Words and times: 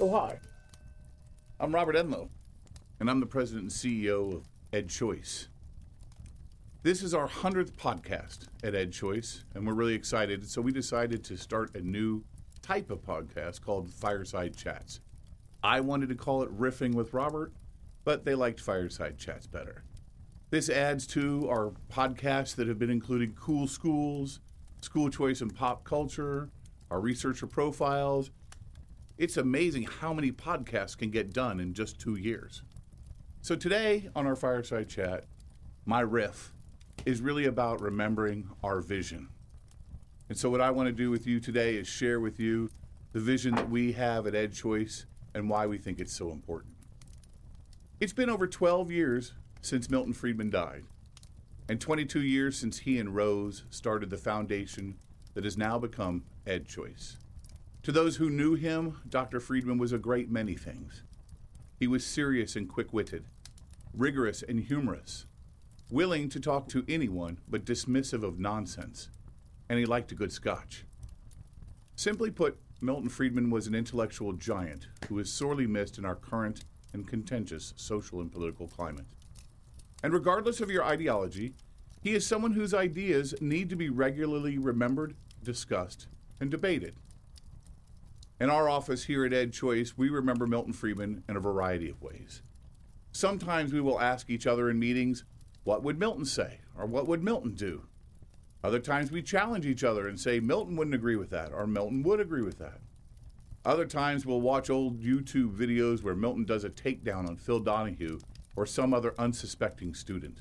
Oh, 0.00 0.12
hi. 0.12 0.38
I'm 1.58 1.74
Robert 1.74 1.96
Enlow, 1.96 2.28
and 3.00 3.10
I'm 3.10 3.18
the 3.18 3.26
president 3.26 3.64
and 3.64 3.72
CEO 3.72 4.32
of 4.32 4.48
EdChoice. 4.72 5.48
This 6.84 7.02
is 7.02 7.14
our 7.14 7.26
100th 7.26 7.72
podcast 7.72 8.46
at 8.62 8.74
EdChoice, 8.74 9.42
and 9.54 9.66
we're 9.66 9.74
really 9.74 9.96
excited. 9.96 10.48
So, 10.48 10.62
we 10.62 10.70
decided 10.70 11.24
to 11.24 11.36
start 11.36 11.74
a 11.74 11.80
new 11.80 12.22
type 12.62 12.92
of 12.92 13.02
podcast 13.02 13.60
called 13.60 13.90
Fireside 13.90 14.56
Chats. 14.56 15.00
I 15.64 15.80
wanted 15.80 16.10
to 16.10 16.14
call 16.14 16.44
it 16.44 16.56
Riffing 16.56 16.94
with 16.94 17.12
Robert, 17.12 17.52
but 18.04 18.24
they 18.24 18.36
liked 18.36 18.60
Fireside 18.60 19.18
Chats 19.18 19.48
better. 19.48 19.82
This 20.50 20.70
adds 20.70 21.08
to 21.08 21.48
our 21.50 21.72
podcasts 21.92 22.54
that 22.54 22.68
have 22.68 22.78
been 22.78 22.88
including 22.88 23.32
cool 23.32 23.66
schools, 23.66 24.38
school 24.80 25.10
choice 25.10 25.40
and 25.40 25.52
pop 25.52 25.82
culture, 25.82 26.50
our 26.88 27.00
researcher 27.00 27.48
profiles. 27.48 28.30
It's 29.18 29.36
amazing 29.36 29.82
how 29.82 30.12
many 30.12 30.30
podcasts 30.30 30.96
can 30.96 31.10
get 31.10 31.32
done 31.32 31.58
in 31.58 31.74
just 31.74 31.98
two 31.98 32.14
years. 32.14 32.62
So 33.42 33.56
today 33.56 34.08
on 34.14 34.28
our 34.28 34.36
fireside 34.36 34.88
chat, 34.88 35.24
my 35.84 36.00
riff 36.00 36.52
is 37.04 37.20
really 37.20 37.44
about 37.44 37.80
remembering 37.80 38.48
our 38.62 38.80
vision. 38.80 39.28
And 40.28 40.38
so, 40.38 40.50
what 40.50 40.60
I 40.60 40.70
want 40.70 40.86
to 40.86 40.92
do 40.92 41.10
with 41.10 41.26
you 41.26 41.40
today 41.40 41.74
is 41.74 41.88
share 41.88 42.20
with 42.20 42.38
you 42.38 42.70
the 43.12 43.18
vision 43.18 43.56
that 43.56 43.68
we 43.68 43.90
have 43.92 44.26
at 44.28 44.34
EdChoice 44.34 45.06
and 45.34 45.50
why 45.50 45.66
we 45.66 45.78
think 45.78 45.98
it's 45.98 46.12
so 46.12 46.30
important. 46.30 46.74
It's 47.98 48.12
been 48.12 48.30
over 48.30 48.46
12 48.46 48.92
years 48.92 49.32
since 49.62 49.90
Milton 49.90 50.12
Friedman 50.12 50.50
died, 50.50 50.84
and 51.68 51.80
22 51.80 52.20
years 52.20 52.56
since 52.56 52.80
he 52.80 53.00
and 53.00 53.16
Rose 53.16 53.64
started 53.70 54.10
the 54.10 54.16
foundation 54.16 54.98
that 55.34 55.44
has 55.44 55.56
now 55.56 55.76
become 55.78 56.24
Ed 56.46 56.68
Choice. 56.68 57.16
To 57.88 57.92
those 57.92 58.16
who 58.16 58.28
knew 58.28 58.54
him, 58.54 58.98
Dr. 59.08 59.40
Friedman 59.40 59.78
was 59.78 59.94
a 59.94 59.98
great 59.98 60.30
many 60.30 60.54
things. 60.54 61.04
He 61.80 61.86
was 61.86 62.04
serious 62.04 62.54
and 62.54 62.68
quick 62.68 62.92
witted, 62.92 63.24
rigorous 63.96 64.42
and 64.42 64.60
humorous, 64.60 65.24
willing 65.90 66.28
to 66.28 66.38
talk 66.38 66.68
to 66.68 66.84
anyone 66.86 67.38
but 67.48 67.64
dismissive 67.64 68.22
of 68.22 68.38
nonsense, 68.38 69.08
and 69.70 69.78
he 69.78 69.86
liked 69.86 70.12
a 70.12 70.14
good 70.14 70.32
scotch. 70.32 70.84
Simply 71.96 72.30
put, 72.30 72.58
Milton 72.82 73.08
Friedman 73.08 73.48
was 73.48 73.66
an 73.66 73.74
intellectual 73.74 74.34
giant 74.34 74.88
who 75.08 75.18
is 75.18 75.32
sorely 75.32 75.66
missed 75.66 75.96
in 75.96 76.04
our 76.04 76.16
current 76.16 76.64
and 76.92 77.08
contentious 77.08 77.72
social 77.76 78.20
and 78.20 78.30
political 78.30 78.68
climate. 78.68 79.06
And 80.02 80.12
regardless 80.12 80.60
of 80.60 80.70
your 80.70 80.84
ideology, 80.84 81.54
he 82.02 82.14
is 82.14 82.26
someone 82.26 82.52
whose 82.52 82.74
ideas 82.74 83.34
need 83.40 83.70
to 83.70 83.76
be 83.76 83.88
regularly 83.88 84.58
remembered, 84.58 85.14
discussed, 85.42 86.06
and 86.38 86.50
debated. 86.50 86.94
In 88.40 88.50
our 88.50 88.68
office 88.68 89.04
here 89.04 89.24
at 89.24 89.32
EdChoice, 89.32 89.94
we 89.96 90.08
remember 90.08 90.46
Milton 90.46 90.72
Friedman 90.72 91.24
in 91.28 91.36
a 91.36 91.40
variety 91.40 91.90
of 91.90 92.00
ways. 92.00 92.42
Sometimes 93.10 93.72
we 93.72 93.80
will 93.80 94.00
ask 94.00 94.30
each 94.30 94.46
other 94.46 94.70
in 94.70 94.78
meetings, 94.78 95.24
what 95.64 95.82
would 95.82 95.98
Milton 95.98 96.24
say? 96.24 96.60
Or 96.76 96.86
what 96.86 97.08
would 97.08 97.24
Milton 97.24 97.54
do? 97.54 97.86
Other 98.62 98.78
times 98.78 99.10
we 99.10 99.22
challenge 99.22 99.66
each 99.66 99.82
other 99.82 100.06
and 100.06 100.20
say, 100.20 100.38
Milton 100.38 100.76
wouldn't 100.76 100.94
agree 100.94 101.16
with 101.16 101.30
that, 101.30 101.52
or 101.52 101.66
Milton 101.66 102.04
would 102.04 102.20
agree 102.20 102.42
with 102.42 102.58
that. 102.58 102.78
Other 103.64 103.86
times 103.86 104.24
we'll 104.24 104.40
watch 104.40 104.70
old 104.70 105.00
YouTube 105.02 105.56
videos 105.56 106.04
where 106.04 106.14
Milton 106.14 106.44
does 106.44 106.62
a 106.62 106.70
takedown 106.70 107.28
on 107.28 107.36
Phil 107.36 107.58
Donahue 107.58 108.20
or 108.54 108.66
some 108.66 108.94
other 108.94 109.14
unsuspecting 109.18 109.94
student. 109.94 110.38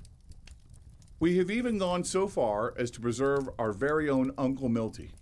We 1.20 1.38
have 1.38 1.50
even 1.50 1.80
gone 1.80 2.04
so 2.04 2.28
far 2.28 2.76
as 2.78 2.92
to 2.92 3.02
preserve 3.02 3.50
our 3.58 3.72
very 3.74 4.08
own 4.08 4.34
Uncle 4.38 4.70
Milty, 4.70 5.14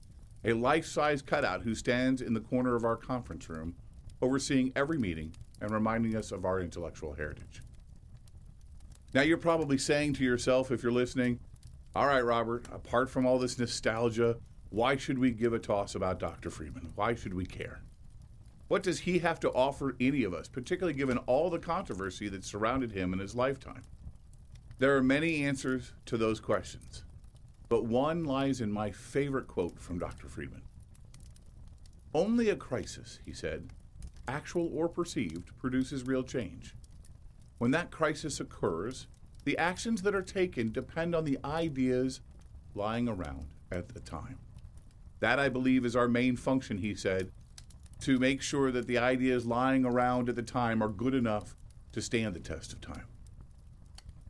a 0.46 0.54
life 0.54 0.86
size 0.86 1.22
cutout 1.22 1.64
who 1.64 1.74
stands 1.74 2.22
in 2.22 2.34
the 2.34 2.40
corner 2.40 2.76
of 2.76 2.86
our 2.86 2.96
conference 2.96 3.50
room, 3.50 3.76
overseeing 4.22 4.72
every 4.76 4.98
meeting 4.98 5.34
and 5.60 5.72
reminding 5.72 6.16
us 6.16 6.32
of 6.32 6.46
our 6.46 6.60
intellectual 6.60 7.14
heritage. 7.14 7.62
Now, 9.14 9.22
you're 9.22 9.38
probably 9.38 9.78
saying 9.78 10.14
to 10.14 10.24
yourself, 10.24 10.72
if 10.72 10.84
you're 10.84 10.92
listening, 10.92 11.40
all 11.96 12.06
right, 12.06 12.24
Robert, 12.24 12.66
apart 12.72 13.10
from 13.10 13.26
all 13.26 13.40
this 13.40 13.58
nostalgia, 13.58 14.38
why 14.70 14.98
should 14.98 15.18
we 15.18 15.32
give 15.32 15.54
a 15.54 15.60
toss 15.60 15.96
about 15.96 16.20
Dr. 16.20 16.50
Friedman? 16.50 16.92
Why 16.96 17.16
should 17.16 17.34
we 17.34 17.46
care? 17.46 17.82
What 18.68 18.84
does 18.84 19.00
he 19.00 19.20
have 19.20 19.40
to 19.42 19.52
offer 19.52 19.96
any 20.00 20.24
of 20.24 20.34
us, 20.34 20.48
particularly 20.48 20.98
given 20.98 21.18
all 21.20 21.50
the 21.50 21.60
controversy 21.60 22.28
that 22.30 22.44
surrounded 22.44 22.92
him 22.92 23.14
in 23.14 23.20
his 23.20 23.36
lifetime? 23.36 23.84
There 24.78 24.96
are 24.98 25.04
many 25.04 25.46
answers 25.46 25.94
to 26.08 26.18
those 26.18 26.40
questions, 26.40 27.04
but 27.70 27.86
one 27.86 28.24
lies 28.24 28.62
in 28.62 28.72
my 28.72 28.92
favorite 28.92 29.48
quote 29.48 29.80
from 29.80 30.00
Dr. 30.00 30.28
Friedman. 30.28 30.62
Only 32.14 32.50
a 32.50 32.56
crisis, 32.56 33.20
he 33.26 33.34
said, 33.34 33.70
actual 34.28 34.70
or 34.74 34.88
perceived, 34.88 35.58
produces 35.58 36.04
real 36.04 36.24
change. 36.24 36.76
When 37.58 37.72
that 37.72 37.92
crisis 37.92 38.40
occurs, 38.40 39.08
the 39.44 39.58
actions 39.58 40.02
that 40.02 40.16
are 40.16 40.22
taken 40.22 40.72
depend 40.72 41.16
on 41.16 41.26
the 41.26 41.40
ideas 41.44 42.22
lying 42.74 43.08
around 43.08 43.48
at 43.72 43.90
the 43.90 44.00
time. 44.00 44.40
That, 45.20 45.40
I 45.40 45.50
believe, 45.50 45.86
is 45.86 45.96
our 45.96 46.08
main 46.08 46.36
function, 46.36 46.80
he 46.80 46.96
said, 46.96 47.32
to 48.02 48.20
make 48.20 48.42
sure 48.42 48.72
that 48.72 48.88
the 48.88 48.98
ideas 48.98 49.46
lying 49.46 49.86
around 49.86 50.30
at 50.30 50.36
the 50.36 50.44
time 50.44 50.84
are 50.84 50.90
good 50.90 51.14
enough 51.14 51.56
to 51.94 52.02
stand 52.02 52.36
the 52.36 52.40
test 52.40 52.74
of 52.74 52.82
time. 52.82 53.06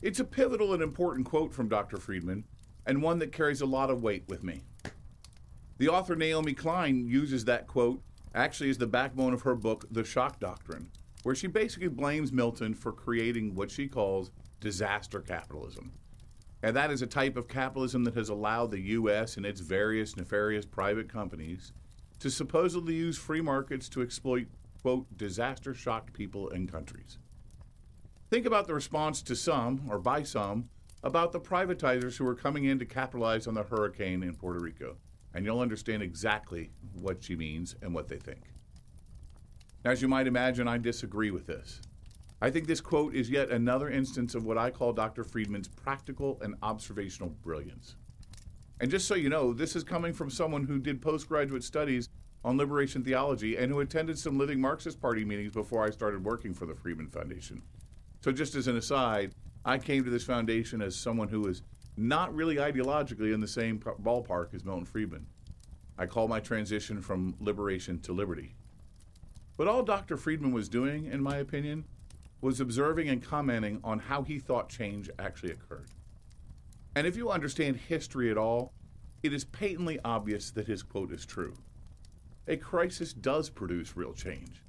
It's 0.01 0.19
a 0.19 0.25
pivotal 0.25 0.73
and 0.73 0.83
important 0.83 1.25
quote 1.25 1.51
from 1.53 1.67
Dr. 1.67 1.97
Friedman, 1.97 2.43
and 2.85 3.01
one 3.01 3.19
that 3.19 3.31
carries 3.31 3.61
a 3.61 3.65
lot 3.65 3.89
of 3.89 4.01
weight 4.01 4.23
with 4.27 4.43
me. 4.43 4.63
The 5.77 5.89
author 5.89 6.15
Naomi 6.15 6.53
Klein 6.53 7.07
uses 7.07 7.45
that 7.45 7.67
quote 7.67 8.01
actually 8.33 8.69
as 8.69 8.77
the 8.77 8.87
backbone 8.87 9.33
of 9.33 9.43
her 9.43 9.55
book, 9.55 9.85
The 9.89 10.03
Shock 10.03 10.39
Doctrine, 10.39 10.91
where 11.23 11.35
she 11.35 11.47
basically 11.47 11.87
blames 11.87 12.31
Milton 12.31 12.73
for 12.73 12.91
creating 12.91 13.55
what 13.55 13.71
she 13.71 13.87
calls 13.87 14.31
disaster 14.59 15.21
capitalism. 15.21 15.93
And 16.61 16.75
that 16.75 16.91
is 16.91 17.01
a 17.01 17.07
type 17.07 17.37
of 17.37 17.47
capitalism 17.47 18.03
that 18.03 18.15
has 18.15 18.29
allowed 18.29 18.71
the 18.71 18.79
U.S. 18.79 19.37
and 19.37 19.45
its 19.45 19.61
various 19.61 20.17
nefarious 20.17 20.65
private 20.65 21.07
companies 21.07 21.71
to 22.19 22.29
supposedly 22.29 22.95
use 22.95 23.17
free 23.17 23.41
markets 23.41 23.87
to 23.89 24.01
exploit, 24.01 24.47
quote, 24.81 25.05
disaster 25.17 25.73
shocked 25.73 26.13
people 26.13 26.49
and 26.49 26.71
countries. 26.71 27.17
Think 28.29 28.45
about 28.45 28.67
the 28.67 28.73
response 28.73 29.21
to 29.23 29.35
some, 29.35 29.81
or 29.89 29.99
by 29.99 30.23
some, 30.23 30.69
about 31.05 31.31
the 31.31 31.39
privatizers 31.39 32.17
who 32.17 32.27
are 32.27 32.33
coming 32.33 32.65
in 32.65 32.79
to 32.79 32.85
capitalize 32.85 33.45
on 33.45 33.53
the 33.53 33.61
hurricane 33.61 34.23
in 34.23 34.33
Puerto 34.33 34.59
Rico, 34.59 34.97
and 35.35 35.45
you'll 35.45 35.59
understand 35.59 36.01
exactly 36.01 36.71
what 36.99 37.23
she 37.23 37.35
means 37.35 37.75
and 37.83 37.93
what 37.93 38.07
they 38.07 38.17
think. 38.17 38.41
Now, 39.85 39.91
as 39.91 40.01
you 40.01 40.07
might 40.07 40.25
imagine, 40.25 40.67
I 40.67 40.79
disagree 40.79 41.29
with 41.29 41.45
this. 41.45 41.79
I 42.41 42.49
think 42.49 42.65
this 42.65 42.81
quote 42.81 43.13
is 43.13 43.29
yet 43.29 43.51
another 43.51 43.87
instance 43.87 44.33
of 44.33 44.45
what 44.45 44.57
I 44.57 44.71
call 44.71 44.93
Dr. 44.93 45.23
Friedman's 45.23 45.67
practical 45.67 46.39
and 46.41 46.55
observational 46.63 47.29
brilliance. 47.43 47.95
And 48.81 48.89
just 48.89 49.07
so 49.07 49.13
you 49.13 49.29
know, 49.29 49.53
this 49.53 49.75
is 49.75 49.83
coming 49.83 50.11
from 50.11 50.31
someone 50.31 50.63
who 50.63 50.79
did 50.79 51.03
postgraduate 51.03 51.63
studies 51.63 52.09
on 52.43 52.57
liberation 52.57 53.03
theology 53.03 53.57
and 53.57 53.71
who 53.71 53.79
attended 53.79 54.17
some 54.17 54.39
Living 54.39 54.59
Marxist 54.59 54.99
Party 54.99 55.23
meetings 55.23 55.53
before 55.53 55.85
I 55.85 55.91
started 55.91 56.25
working 56.25 56.53
for 56.55 56.65
the 56.65 56.75
Friedman 56.75 57.09
Foundation. 57.09 57.61
So, 58.21 58.31
just 58.31 58.55
as 58.55 58.67
an 58.67 58.75
aside, 58.75 59.35
I 59.67 59.79
came 59.79 60.03
to 60.03 60.11
this 60.11 60.23
foundation 60.23 60.79
as 60.79 60.95
someone 60.95 61.27
who 61.27 61.47
is 61.47 61.63
not 61.97 62.33
really 62.35 62.57
ideologically 62.57 63.33
in 63.33 63.39
the 63.39 63.47
same 63.47 63.79
ballpark 63.79 64.53
as 64.53 64.63
Milton 64.63 64.85
Friedman. 64.85 65.25
I 65.97 66.05
call 66.05 66.27
my 66.27 66.39
transition 66.39 67.01
from 67.01 67.35
liberation 67.39 67.99
to 68.01 68.13
liberty. 68.13 68.53
But 69.57 69.67
all 69.67 69.81
Dr. 69.81 70.17
Friedman 70.17 70.51
was 70.51 70.69
doing, 70.69 71.05
in 71.05 71.23
my 71.23 71.37
opinion, 71.37 71.85
was 72.41 72.59
observing 72.59 73.09
and 73.09 73.23
commenting 73.23 73.79
on 73.83 73.97
how 73.97 74.21
he 74.21 74.37
thought 74.37 74.69
change 74.69 75.09
actually 75.17 75.53
occurred. 75.53 75.89
And 76.95 77.07
if 77.07 77.15
you 77.15 77.31
understand 77.31 77.77
history 77.77 78.29
at 78.29 78.37
all, 78.37 78.71
it 79.23 79.33
is 79.33 79.45
patently 79.45 79.99
obvious 80.05 80.51
that 80.51 80.67
his 80.67 80.83
quote 80.83 81.11
is 81.11 81.25
true. 81.25 81.55
A 82.47 82.57
crisis 82.57 83.13
does 83.13 83.49
produce 83.49 83.97
real 83.97 84.13
change. 84.13 84.61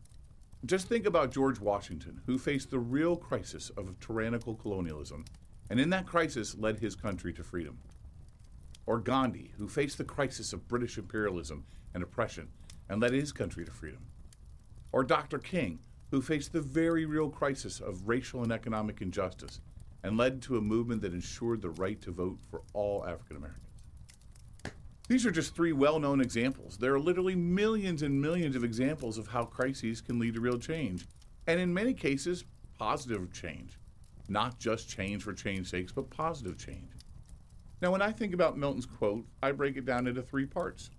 Just 0.67 0.89
think 0.89 1.07
about 1.07 1.31
George 1.31 1.61
Washington, 1.61 2.23
who 2.27 2.39
faced 2.39 2.71
the 2.71 2.81
real 2.81 3.15
crisis 3.15 3.71
of 3.77 3.95
tyrannical 4.01 4.57
colonialism, 4.57 5.25
and 5.71 5.79
in 5.79 5.91
that 5.91 6.07
crisis 6.07 6.57
led 6.59 6.81
his 6.81 6.97
country 6.97 7.33
to 7.35 7.45
freedom. 7.45 7.79
Or 8.85 8.99
Gandhi, 8.99 9.53
who 9.59 9.69
faced 9.69 9.97
the 9.97 10.03
crisis 10.05 10.53
of 10.53 10.67
British 10.67 10.99
imperialism 10.99 11.67
and 11.95 12.03
oppression 12.03 12.49
and 12.89 13.01
led 13.01 13.13
his 13.13 13.31
country 13.31 13.65
to 13.65 13.71
freedom. 13.71 14.07
Or 14.91 15.05
Dr. 15.05 15.39
King, 15.39 15.79
who 16.11 16.21
faced 16.21 16.53
the 16.53 16.61
very 16.61 17.05
real 17.05 17.31
crisis 17.31 17.79
of 17.79 18.09
racial 18.09 18.43
and 18.43 18.51
economic 18.51 19.01
injustice 19.01 19.61
and 20.03 20.17
led 20.17 20.43
to 20.43 20.57
a 20.57 20.61
movement 20.61 21.01
that 21.03 21.15
ensured 21.15 21.63
the 21.63 21.71
right 21.71 22.01
to 22.03 22.11
vote 22.11 22.39
for 22.51 22.63
all 22.73 23.07
African 23.07 23.37
Americans. 23.37 23.66
These 25.09 25.25
are 25.25 25.31
just 25.31 25.55
three 25.55 25.73
well 25.73 26.01
known 26.01 26.21
examples. 26.21 26.79
There 26.79 26.95
are 26.95 27.01
literally 27.01 27.37
millions 27.37 28.03
and 28.03 28.21
millions 28.21 28.57
of 28.57 28.65
examples 28.65 29.19
of 29.19 29.29
how 29.29 29.45
crises 29.45 30.01
can 30.01 30.19
lead 30.19 30.35
to 30.35 30.41
real 30.41 30.59
change, 30.59 31.07
and 31.47 31.61
in 31.61 31.73
many 31.73 31.95
cases, 31.95 32.45
positive 32.79 33.33
change. 33.33 33.79
Not 34.29 34.59
just 34.59 34.89
change 34.89 35.23
for 35.23 35.33
change's 35.33 35.69
sake, 35.69 35.95
but 35.95 36.11
positive 36.11 36.59
change. 36.59 36.91
Now, 37.81 37.93
when 37.93 38.03
I 38.03 38.11
think 38.11 38.35
about 38.35 38.59
Milton's 38.59 38.87
quote, 38.87 39.25
I 39.43 39.53
break 39.53 39.77
it 39.77 39.85
down 39.85 40.07
into 40.07 40.23
three 40.23 40.47
parts. 40.47 40.91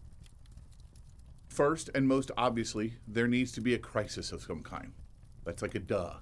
First, 1.50 1.89
and 1.94 2.07
most 2.07 2.31
obviously, 2.38 2.94
there 3.07 3.27
needs 3.27 3.51
to 3.54 3.62
be 3.62 3.74
a 3.74 3.80
crisis 3.80 4.31
of 4.31 4.44
some 4.44 4.63
kind. 4.63 4.94
That's 5.44 5.62
like 5.62 5.75
a 5.75 5.80
duh. 5.80 6.13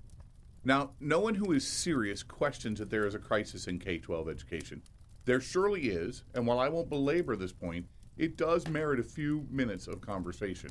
Now, 0.64 0.92
no 1.00 1.20
one 1.20 1.36
who 1.36 1.52
is 1.52 1.68
serious 1.68 2.24
questions 2.24 2.80
that 2.80 2.90
there 2.90 3.06
is 3.06 3.14
a 3.14 3.20
crisis 3.20 3.68
in 3.68 3.78
K 3.78 4.00
12 4.00 4.30
education. 4.30 4.82
There 5.25 5.42
surely 5.42 5.89
is, 5.89 6.24
and 6.36 6.45
while 6.45 6.60
I 6.60 6.69
won't 6.69 6.89
belabor 6.89 7.36
this 7.36 7.51
point, 7.51 7.88
it 8.16 8.38
does 8.38 8.68
merit 8.68 9.00
a 9.00 9.04
few 9.04 9.48
minutes 9.50 9.88
of 9.88 10.00
conversation. 10.00 10.69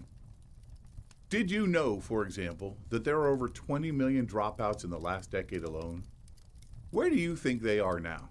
Did 1.29 1.51
you 1.51 1.67
know, 1.67 2.01
for 2.01 2.23
example, 2.23 2.77
that 2.91 3.03
there 3.03 3.17
are 3.17 3.29
over 3.29 3.49
20 3.49 3.91
million 3.91 4.27
dropouts 4.27 4.85
in 4.85 4.91
the 4.91 4.99
last 4.99 5.33
decade 5.33 5.65
alone? 5.65 6.05
Where 6.93 7.11
do 7.11 7.17
you 7.17 7.35
think 7.35 7.61
they 7.61 7.81
are 7.81 7.99
now? 7.99 8.29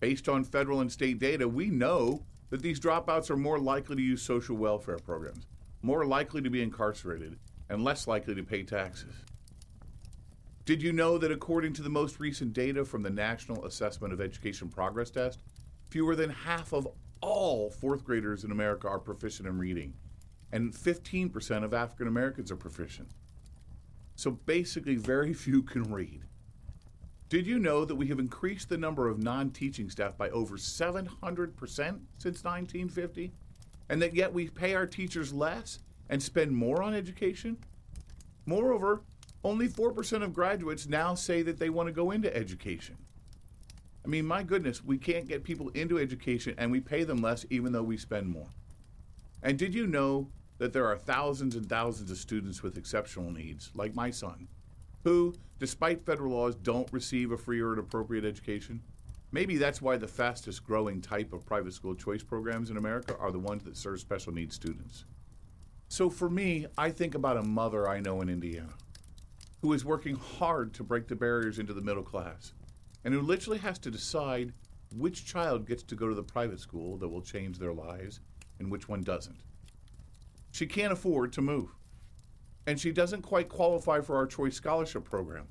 Based 0.00 0.28
on 0.28 0.42
federal 0.42 0.80
and 0.80 0.90
state 0.90 1.20
data, 1.20 1.48
we 1.48 1.70
know 1.70 2.24
that 2.50 2.60
these 2.60 2.80
dropouts 2.80 3.30
are 3.30 3.36
more 3.36 3.60
likely 3.60 3.94
to 3.94 4.02
use 4.02 4.22
social 4.22 4.56
welfare 4.56 4.98
programs, 4.98 5.46
more 5.82 6.04
likely 6.04 6.42
to 6.42 6.50
be 6.50 6.62
incarcerated, 6.62 7.38
and 7.68 7.84
less 7.84 8.08
likely 8.08 8.34
to 8.34 8.42
pay 8.42 8.64
taxes. 8.64 9.14
Did 10.68 10.82
you 10.82 10.92
know 10.92 11.16
that 11.16 11.32
according 11.32 11.72
to 11.72 11.82
the 11.82 11.88
most 11.88 12.20
recent 12.20 12.52
data 12.52 12.84
from 12.84 13.02
the 13.02 13.08
National 13.08 13.64
Assessment 13.64 14.12
of 14.12 14.20
Education 14.20 14.68
Progress 14.68 15.08
Test, 15.08 15.40
fewer 15.88 16.14
than 16.14 16.28
half 16.28 16.74
of 16.74 16.86
all 17.22 17.70
fourth 17.70 18.04
graders 18.04 18.44
in 18.44 18.50
America 18.50 18.86
are 18.86 18.98
proficient 18.98 19.48
in 19.48 19.56
reading, 19.56 19.94
and 20.52 20.74
15% 20.74 21.64
of 21.64 21.72
African 21.72 22.06
Americans 22.06 22.50
are 22.50 22.56
proficient. 22.56 23.08
So 24.14 24.32
basically, 24.32 24.96
very 24.96 25.32
few 25.44 25.62
can 25.62 25.90
read. 25.90 26.24
Did 27.30 27.46
you 27.46 27.58
know 27.58 27.86
that 27.86 27.96
we 27.96 28.08
have 28.08 28.18
increased 28.18 28.68
the 28.68 28.76
number 28.76 29.08
of 29.08 29.22
non 29.22 29.48
teaching 29.52 29.88
staff 29.88 30.18
by 30.18 30.28
over 30.28 30.58
700% 30.58 31.08
since 32.18 32.44
1950? 32.44 33.32
And 33.88 34.02
that 34.02 34.14
yet 34.14 34.34
we 34.34 34.50
pay 34.50 34.74
our 34.74 34.86
teachers 34.86 35.32
less 35.32 35.78
and 36.10 36.22
spend 36.22 36.54
more 36.54 36.82
on 36.82 36.92
education? 36.92 37.56
Moreover, 38.44 39.00
only 39.44 39.68
4% 39.68 40.22
of 40.22 40.34
graduates 40.34 40.88
now 40.88 41.14
say 41.14 41.42
that 41.42 41.58
they 41.58 41.70
want 41.70 41.86
to 41.86 41.92
go 41.92 42.10
into 42.10 42.34
education. 42.34 42.96
I 44.04 44.08
mean, 44.08 44.26
my 44.26 44.42
goodness, 44.42 44.82
we 44.82 44.98
can't 44.98 45.28
get 45.28 45.44
people 45.44 45.68
into 45.70 45.98
education 45.98 46.54
and 46.58 46.70
we 46.70 46.80
pay 46.80 47.04
them 47.04 47.22
less 47.22 47.44
even 47.50 47.72
though 47.72 47.82
we 47.82 47.96
spend 47.96 48.28
more. 48.28 48.48
And 49.42 49.58
did 49.58 49.74
you 49.74 49.86
know 49.86 50.28
that 50.58 50.72
there 50.72 50.86
are 50.86 50.98
thousands 50.98 51.54
and 51.54 51.68
thousands 51.68 52.10
of 52.10 52.18
students 52.18 52.62
with 52.62 52.76
exceptional 52.76 53.30
needs, 53.30 53.70
like 53.74 53.94
my 53.94 54.10
son, 54.10 54.48
who, 55.04 55.34
despite 55.58 56.04
federal 56.04 56.32
laws, 56.32 56.56
don't 56.56 56.92
receive 56.92 57.30
a 57.30 57.36
free 57.36 57.60
or 57.60 57.72
an 57.72 57.78
appropriate 57.78 58.24
education. 58.24 58.82
Maybe 59.30 59.56
that's 59.56 59.80
why 59.80 59.96
the 59.96 60.08
fastest 60.08 60.64
growing 60.64 61.00
type 61.00 61.32
of 61.32 61.46
private 61.46 61.74
school 61.74 61.94
choice 61.94 62.22
programs 62.22 62.70
in 62.70 62.76
America 62.76 63.16
are 63.18 63.30
the 63.30 63.38
ones 63.38 63.62
that 63.64 63.76
serve 63.76 64.00
special 64.00 64.32
needs 64.32 64.54
students. 64.54 65.04
So 65.88 66.10
for 66.10 66.28
me, 66.28 66.66
I 66.76 66.90
think 66.90 67.14
about 67.14 67.36
a 67.36 67.42
mother 67.42 67.88
I 67.88 68.00
know 68.00 68.20
in 68.20 68.28
Indiana 68.28 68.74
who 69.60 69.72
is 69.72 69.84
working 69.84 70.16
hard 70.16 70.72
to 70.74 70.84
break 70.84 71.08
the 71.08 71.16
barriers 71.16 71.58
into 71.58 71.74
the 71.74 71.80
middle 71.80 72.02
class 72.02 72.52
and 73.04 73.12
who 73.12 73.20
literally 73.20 73.58
has 73.58 73.78
to 73.78 73.90
decide 73.90 74.52
which 74.96 75.24
child 75.24 75.66
gets 75.66 75.82
to 75.82 75.94
go 75.94 76.08
to 76.08 76.14
the 76.14 76.22
private 76.22 76.60
school 76.60 76.96
that 76.96 77.08
will 77.08 77.20
change 77.20 77.58
their 77.58 77.72
lives 77.72 78.20
and 78.58 78.70
which 78.70 78.88
one 78.88 79.02
doesn't. 79.02 79.38
She 80.52 80.66
can't 80.66 80.92
afford 80.92 81.32
to 81.34 81.42
move 81.42 81.68
and 82.68 82.78
she 82.78 82.92
doesn't 82.92 83.22
quite 83.22 83.48
qualify 83.48 84.00
for 84.00 84.16
our 84.16 84.26
choice 84.26 84.54
scholarship 84.54 85.02
program. 85.02 85.46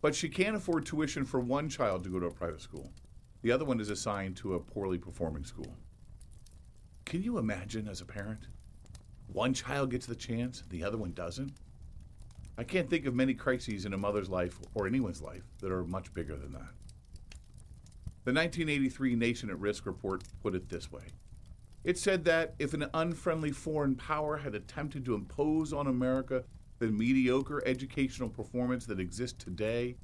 But 0.00 0.14
she 0.14 0.30
can't 0.30 0.56
afford 0.56 0.86
tuition 0.86 1.26
for 1.26 1.40
one 1.40 1.68
child 1.68 2.04
to 2.04 2.10
go 2.10 2.18
to 2.18 2.26
a 2.26 2.30
private 2.30 2.62
school. 2.62 2.90
The 3.42 3.52
other 3.52 3.66
one 3.66 3.80
is 3.80 3.90
assigned 3.90 4.36
to 4.38 4.54
a 4.54 4.60
poorly 4.60 4.96
performing 4.96 5.44
school. 5.44 5.76
Can 7.04 7.22
you 7.22 7.36
imagine 7.36 7.86
as 7.86 8.00
a 8.00 8.06
parent? 8.06 8.48
One 9.26 9.52
child 9.52 9.90
gets 9.90 10.06
the 10.06 10.14
chance, 10.14 10.64
the 10.70 10.82
other 10.82 10.96
one 10.96 11.12
doesn't? 11.12 11.52
I 12.58 12.64
can't 12.64 12.88
think 12.88 13.06
of 13.06 13.14
many 13.14 13.34
crises 13.34 13.86
in 13.86 13.94
a 13.94 13.98
mother's 13.98 14.28
life 14.28 14.58
or 14.74 14.86
anyone's 14.86 15.22
life 15.22 15.44
that 15.60 15.72
are 15.72 15.84
much 15.84 16.12
bigger 16.12 16.36
than 16.36 16.52
that. 16.52 16.72
The 18.24 18.32
1983 18.32 19.16
Nation 19.16 19.50
at 19.50 19.58
Risk 19.58 19.86
report 19.86 20.22
put 20.42 20.54
it 20.54 20.68
this 20.68 20.92
way 20.92 21.04
it 21.84 21.98
said 21.98 22.24
that 22.24 22.54
if 22.58 22.74
an 22.74 22.86
unfriendly 22.94 23.50
foreign 23.50 23.96
power 23.96 24.36
had 24.36 24.54
attempted 24.54 25.04
to 25.04 25.14
impose 25.14 25.72
on 25.72 25.88
America 25.88 26.44
the 26.78 26.86
mediocre 26.86 27.62
educational 27.66 28.28
performance 28.28 28.86
that 28.86 29.00
exists 29.00 29.42
today, 29.42 29.96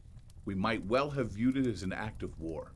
we 0.45 0.55
might 0.55 0.85
well 0.87 1.11
have 1.11 1.31
viewed 1.31 1.57
it 1.57 1.67
as 1.67 1.83
an 1.83 1.93
act 1.93 2.23
of 2.23 2.39
war. 2.41 2.73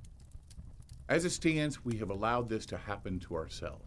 As 1.09 1.25
it 1.25 1.31
stands, 1.31 1.85
we 1.85 1.97
have 1.99 2.11
allowed 2.11 2.49
this 2.49 2.65
to 2.67 2.77
happen 2.77 3.19
to 3.21 3.35
ourselves. 3.35 3.85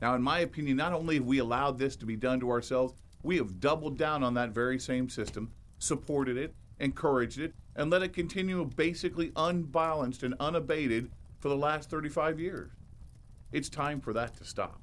Now, 0.00 0.14
in 0.14 0.22
my 0.22 0.40
opinion, 0.40 0.78
not 0.78 0.92
only 0.92 1.16
have 1.16 1.26
we 1.26 1.38
allowed 1.38 1.78
this 1.78 1.94
to 1.96 2.06
be 2.06 2.16
done 2.16 2.40
to 2.40 2.50
ourselves, 2.50 2.94
we 3.22 3.36
have 3.36 3.60
doubled 3.60 3.98
down 3.98 4.22
on 4.22 4.34
that 4.34 4.50
very 4.50 4.78
same 4.78 5.08
system, 5.08 5.52
supported 5.78 6.36
it, 6.36 6.54
encouraged 6.78 7.38
it, 7.38 7.54
and 7.76 7.90
let 7.90 8.02
it 8.02 8.12
continue 8.12 8.64
basically 8.64 9.32
unbalanced 9.36 10.22
and 10.22 10.34
unabated 10.40 11.10
for 11.38 11.48
the 11.48 11.56
last 11.56 11.90
35 11.90 12.40
years. 12.40 12.70
It's 13.52 13.68
time 13.68 14.00
for 14.00 14.12
that 14.12 14.36
to 14.36 14.44
stop. 14.44 14.80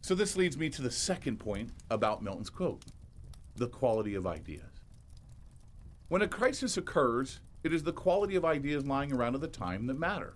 So, 0.00 0.14
this 0.14 0.36
leads 0.36 0.56
me 0.56 0.70
to 0.70 0.82
the 0.82 0.90
second 0.90 1.38
point 1.38 1.70
about 1.90 2.22
Milton's 2.22 2.50
quote 2.50 2.84
the 3.56 3.66
quality 3.66 4.14
of 4.14 4.26
ideas. 4.26 4.62
When 6.08 6.22
a 6.22 6.28
crisis 6.28 6.76
occurs, 6.76 7.40
it 7.64 7.72
is 7.72 7.82
the 7.82 7.92
quality 7.92 8.36
of 8.36 8.44
ideas 8.44 8.86
lying 8.86 9.12
around 9.12 9.34
at 9.34 9.40
the 9.40 9.48
time 9.48 9.86
that 9.88 9.98
matter. 9.98 10.34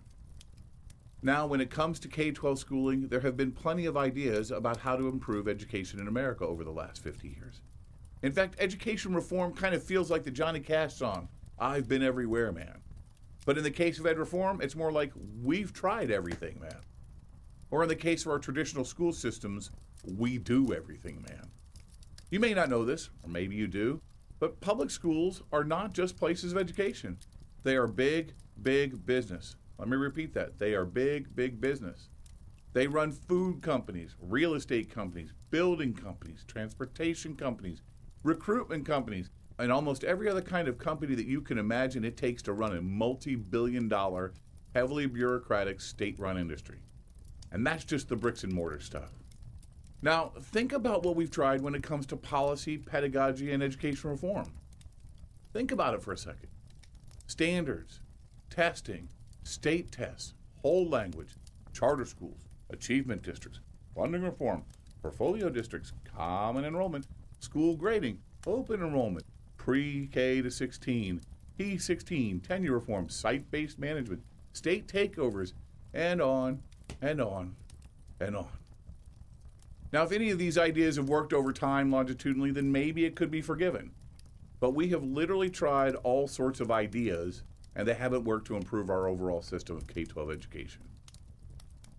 Now, 1.25 1.47
when 1.47 1.61
it 1.61 1.71
comes 1.71 2.01
to 2.01 2.09
K 2.09 2.33
12 2.33 2.59
schooling, 2.59 3.09
there 3.09 3.21
have 3.21 3.37
been 3.37 3.53
plenty 3.53 3.87
of 3.87 3.97
ideas 3.97 4.51
about 4.51 4.79
how 4.79 4.97
to 4.97 5.07
improve 5.07 5.47
education 5.47 6.01
in 6.01 6.09
America 6.09 6.45
over 6.45 6.65
the 6.65 6.73
last 6.73 7.03
50 7.03 7.29
years. 7.29 7.61
In 8.23 8.33
fact, 8.33 8.57
education 8.59 9.15
reform 9.15 9.55
kind 9.55 9.75
of 9.75 9.85
feels 9.85 10.11
like 10.11 10.25
the 10.25 10.31
Johnny 10.33 10.59
Cash 10.59 10.95
song, 10.95 11.29
I've 11.61 11.89
Been 11.89 12.03
Everywhere 12.03 12.51
Man. 12.51 12.83
But 13.47 13.57
in 13.57 13.63
the 13.63 13.71
case 13.71 14.01
of 14.01 14.07
ed 14.07 14.19
reform, 14.19 14.61
it's 14.61 14.75
more 14.75 14.91
like 14.91 15.13
we've 15.43 15.73
tried 15.73 16.11
everything, 16.11 16.61
man. 16.61 16.81
Or 17.71 17.85
in 17.85 17.89
the 17.89 17.97
case 17.97 18.25
of 18.25 18.33
our 18.33 18.39
traditional 18.39 18.85
school 18.85 19.13
systems, 19.13 19.71
we 20.05 20.39
do 20.39 20.73
everything, 20.73 21.25
man. 21.29 21.51
You 22.31 22.41
may 22.41 22.55
not 22.55 22.69
know 22.69 22.85
this, 22.85 23.11
or 23.23 23.31
maybe 23.31 23.55
you 23.55 23.69
do, 23.69 24.01
but 24.41 24.61
public 24.61 24.91
schools 24.91 25.43
are 25.53 25.65
not 25.65 25.93
just 25.93 26.17
places 26.17 26.53
of 26.53 26.59
education. 26.59 27.19
They 27.63 27.77
are 27.77 27.87
big, 27.87 28.35
big 28.61 29.07
business. 29.07 29.57
Let 29.83 29.89
me 29.89 29.97
repeat 29.97 30.33
that. 30.35 30.61
They 30.61 30.75
are 30.75 30.85
big, 30.85 31.35
big 31.35 31.61
business. 31.61 32.09
They 32.73 32.87
run 32.87 33.11
food 33.11 33.63
companies, 33.63 34.15
real 34.21 34.55
estate 34.55 34.95
companies, 34.95 35.33
building 35.51 35.93
companies, 35.93 36.45
transportation 36.47 37.35
companies, 37.35 37.83
recruitment 38.23 38.87
companies, 38.87 39.31
and 39.59 39.73
almost 39.73 40.05
every 40.05 40.29
other 40.29 40.41
kind 40.41 40.69
of 40.69 40.79
company 40.79 41.17
that 41.17 41.27
you 41.27 41.41
can 41.41 41.59
imagine 41.59 42.05
it 42.05 42.17
takes 42.17 42.43
to 42.43 42.53
run 42.53 42.77
a 42.77 42.81
multi 42.81 43.35
billion 43.35 43.89
dollar, 43.89 44.35
heavily 44.73 45.07
bureaucratic 45.07 45.81
state 45.81 46.17
run 46.17 46.39
industry. 46.39 46.79
And 47.51 47.67
that's 47.67 47.85
just 47.85 48.09
the 48.09 48.15
bricks 48.15 48.45
and 48.45 48.53
mortar 48.53 48.79
stuff. 48.79 49.11
Now, 50.01 50.31
think 50.41 50.73
about 50.73 51.03
what 51.03 51.17
we've 51.17 51.29
tried 51.29 51.61
when 51.61 51.75
it 51.75 51.83
comes 51.83 52.07
to 52.07 52.17
policy, 52.17 52.79
pedagogy, 52.79 53.51
and 53.51 53.65
education 53.65 54.11
reform. 54.11 54.47
Think 55.53 55.73
about 55.73 55.95
it 55.95 56.05
for 56.05 56.13
a 56.13 56.17
second. 56.17 56.51
Standards, 57.27 57.99
testing, 58.49 59.09
state 59.45 59.91
tests, 59.91 60.35
whole 60.63 60.89
language, 60.89 61.35
charter 61.73 62.05
schools, 62.05 62.49
achievement 62.71 63.23
districts, 63.23 63.61
funding 63.95 64.23
reform, 64.23 64.65
portfolio 65.01 65.49
districts, 65.49 65.93
common 66.17 66.65
enrollment, 66.65 67.07
school 67.41 67.77
grading, 67.77 68.19
open 68.47 68.81
enrollment, 68.81 69.25
pre 69.57 70.09
K 70.13 70.43
to 70.43 70.51
16, 70.51 71.21
P16, 71.59 72.43
tenure 72.43 72.73
reform, 72.73 73.09
site 73.09 73.51
based 73.51 73.79
management, 73.79 74.23
state 74.53 74.87
takeovers, 74.87 75.53
and 75.95 76.21
on 76.21 76.63
and 77.01 77.21
on 77.21 77.55
and 78.21 78.37
on. 78.37 78.49
Now, 79.93 80.05
if 80.05 80.13
any 80.13 80.31
of 80.31 80.39
these 80.39 80.57
ideas 80.57 80.97
have 80.97 81.09
worked 81.09 81.35
over 81.35 81.53
time 81.53 81.91
longitudinally, 81.91 82.51
then 82.51 82.73
maybe 82.73 83.05
it 83.05 83.15
could 83.15 83.31
be 83.31 83.43
forgiven. 83.43 83.91
But 84.59 84.75
we 84.75 84.89
have 84.89 85.03
literally 85.03 85.51
tried 85.51 85.97
all 85.97 86.27
sorts 86.29 86.61
of 86.61 86.71
ideas, 86.71 87.43
and 87.75 87.87
they 87.87 87.95
haven't 87.95 88.25
worked 88.25 88.47
to 88.49 88.57
improve 88.57 88.91
our 88.91 89.07
overall 89.07 89.43
system 89.43 89.77
of 89.77 89.87
K 89.87 90.05
12 90.05 90.31
education. 90.31 90.83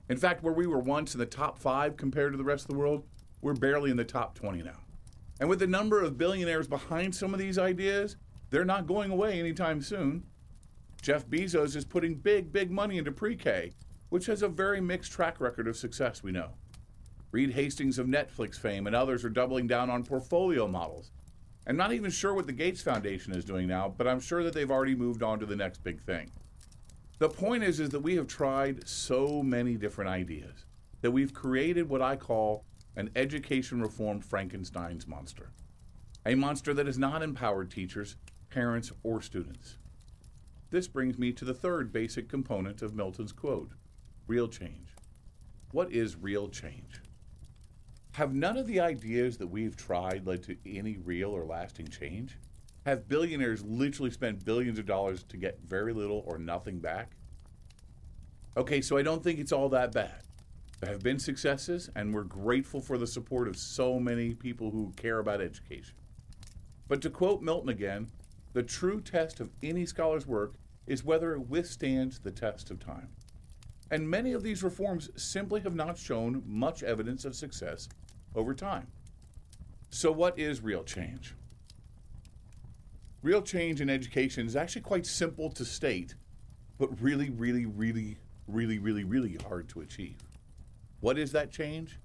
In 0.10 0.18
fact, 0.18 0.44
where 0.44 0.54
we 0.54 0.68
were 0.68 0.80
once 0.80 1.14
in 1.14 1.20
the 1.20 1.26
top 1.26 1.58
five 1.58 1.98
compared 1.98 2.34
to 2.34 2.38
the 2.38 2.44
rest 2.44 2.66
of 2.66 2.72
the 2.72 2.78
world, 2.78 3.06
we're 3.42 3.54
barely 3.54 3.90
in 3.90 3.98
the 3.98 4.04
top 4.04 4.36
20 4.36 4.62
now. 4.62 4.80
And 5.40 5.50
with 5.50 5.60
the 5.60 5.68
number 5.68 6.02
of 6.02 6.18
billionaires 6.18 6.68
behind 6.68 7.16
some 7.16 7.34
of 7.34 7.40
these 7.40 7.58
ideas, 7.58 8.18
they're 8.50 8.66
not 8.66 8.88
going 8.88 9.12
away 9.12 9.40
anytime 9.40 9.82
soon. 9.82 10.24
Jeff 11.02 11.26
Bezos 11.28 11.76
is 11.76 11.84
putting 11.84 12.16
big, 12.16 12.54
big 12.54 12.72
money 12.72 12.98
into 12.98 13.12
pre 13.12 13.36
K, 13.36 13.72
which 14.10 14.26
has 14.28 14.42
a 14.42 14.48
very 14.48 14.80
mixed 14.80 15.12
track 15.12 15.42
record 15.42 15.68
of 15.68 15.76
success, 15.76 16.24
we 16.24 16.32
know. 16.32 16.52
Reed 17.32 17.52
Hastings 17.52 17.98
of 17.98 18.06
Netflix 18.06 18.60
fame 18.60 18.86
and 18.86 18.96
others 18.96 19.26
are 19.26 19.30
doubling 19.30 19.66
down 19.66 19.90
on 19.90 20.04
portfolio 20.04 20.68
models. 20.68 21.12
I'm 21.66 21.78
not 21.78 21.94
even 21.94 22.12
sure 22.12 22.34
what 22.34 22.46
the 22.46 22.54
Gates 22.54 22.82
Foundation 22.82 23.34
is 23.34 23.46
doing 23.46 23.68
now, 23.68 23.94
but 23.98 24.08
I'm 24.08 24.20
sure 24.20 24.44
that 24.44 24.54
they've 24.54 24.70
already 24.70 24.96
moved 24.96 25.24
on 25.24 25.40
to 25.40 25.46
the 25.46 25.56
next 25.56 25.84
big 25.84 26.02
thing. 26.02 26.30
The 27.20 27.30
point 27.30 27.64
is, 27.64 27.80
is 27.80 27.90
that 27.92 28.02
we 28.02 28.16
have 28.18 28.28
tried 28.28 28.88
so 28.88 29.42
many 29.42 29.76
different 29.76 30.10
ideas. 30.10 30.66
that 31.04 31.12
we've 31.12 31.34
created 31.34 31.88
what 31.88 32.02
I 32.02 32.16
call 32.16 32.64
an 32.96 33.10
education 33.16 33.82
reform 33.82 34.22
Frankenstein's 34.22 35.06
monster. 35.06 35.52
A 36.26 36.34
monster 36.34 36.74
that 36.74 36.86
has 36.86 36.98
not 36.98 37.22
empowered 37.22 37.70
teachers, 37.70 38.16
parents, 38.50 38.92
or 39.04 39.22
students. 39.22 39.78
This 40.72 40.88
brings 40.88 41.20
me 41.20 41.34
to 41.34 41.44
the 41.46 41.54
third 41.54 41.92
basic 41.92 42.30
component 42.30 42.82
of 42.82 42.96
Milton's 42.96 43.34
quote 43.34 43.74
real 44.28 44.48
change. 44.48 44.88
What 45.72 45.92
is 45.92 46.16
real 46.16 46.48
change? 46.48 47.02
Have 48.14 48.36
none 48.36 48.58
of 48.58 48.68
the 48.68 48.80
ideas 48.80 49.38
that 49.38 49.48
we've 49.48 49.76
tried 49.76 50.28
led 50.28 50.44
to 50.44 50.56
any 50.68 50.98
real 50.98 51.32
or 51.32 51.46
lasting 51.46 51.88
change? 51.88 52.38
Have 52.86 53.08
billionaires 53.08 53.64
literally 53.64 54.12
spent 54.12 54.46
billions 54.46 54.78
of 54.78 54.86
dollars 54.86 55.24
to 55.30 55.38
get 55.38 55.58
very 55.66 55.94
little 55.94 56.24
or 56.28 56.38
nothing 56.38 56.78
back? 56.78 57.14
Okay, 58.56 58.82
so 58.82 58.98
I 58.98 59.02
don't 59.02 59.24
think 59.24 59.40
it's 59.40 59.52
all 59.52 59.68
that 59.70 59.94
bad. 59.94 60.22
There 60.80 60.92
have 60.92 61.02
been 61.02 61.18
successes, 61.18 61.90
and 61.96 62.14
we're 62.14 62.24
grateful 62.24 62.82
for 62.82 63.00
the 63.00 63.08
support 63.08 63.48
of 63.48 63.58
so 63.58 64.00
many 64.00 64.36
people 64.36 64.70
who 64.70 64.94
care 64.96 65.18
about 65.18 65.42
education. 65.42 65.96
But 66.88 67.02
to 67.02 67.10
quote 67.10 67.42
Milton 67.42 67.70
again, 67.70 68.12
the 68.54 68.62
true 68.62 69.02
test 69.02 69.40
of 69.40 69.50
any 69.64 69.88
scholar's 69.88 70.28
work 70.28 70.54
is 70.86 71.04
whether 71.04 71.34
it 71.34 71.50
withstands 71.50 72.20
the 72.20 72.30
test 72.30 72.70
of 72.70 72.80
time. 72.80 73.08
And 73.92 74.10
many 74.10 74.34
of 74.34 74.44
these 74.44 74.64
reforms 74.64 75.10
simply 75.16 75.62
have 75.62 75.76
not 75.76 75.98
shown 75.98 76.44
much 76.46 76.84
evidence 76.84 77.26
of 77.26 77.36
success 77.36 77.90
over 78.36 78.54
time. 78.54 78.88
So, 79.90 80.12
what 80.12 80.40
is 80.40 80.62
real 80.62 80.84
change? 80.84 81.36
Real 83.22 83.42
change 83.42 83.80
in 83.80 83.90
education 83.90 84.48
is 84.48 84.56
actually 84.56 84.82
quite 84.82 85.06
simple 85.06 85.50
to 85.52 85.64
state, 85.64 86.16
but 86.78 86.90
really, 87.02 87.30
really, 87.30 87.66
really, 87.66 88.18
really, 88.48 88.80
really, 88.80 89.04
really 89.04 89.38
hard 89.48 89.70
to 89.70 89.82
achieve. 89.82 90.18
What 91.00 91.18
is 91.18 91.32
that 91.34 91.52
change? 91.52 92.00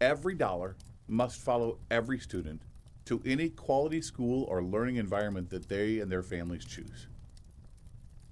Every 0.00 0.34
dollar 0.34 0.76
must 1.08 1.40
follow 1.40 1.78
every 1.90 2.18
student 2.18 2.62
to 3.06 3.22
any 3.24 3.48
quality 3.48 4.02
school 4.02 4.44
or 4.44 4.62
learning 4.62 4.96
environment 4.96 5.48
that 5.50 5.68
they 5.68 6.00
and 6.00 6.10
their 6.10 6.22
families 6.22 6.64
choose. 6.64 7.06